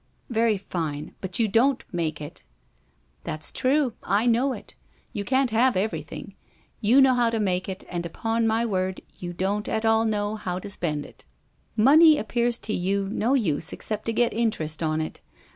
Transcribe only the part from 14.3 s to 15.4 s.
interest on it.